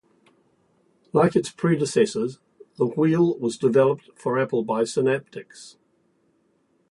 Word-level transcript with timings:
Like 1.13 1.35
its 1.35 1.51
predecessors, 1.51 2.39
the 2.77 2.87
wheel 2.87 3.37
was 3.37 3.55
developed 3.55 4.09
for 4.15 4.39
Apple 4.39 4.63
by 4.63 4.81
Synaptics. 4.83 5.75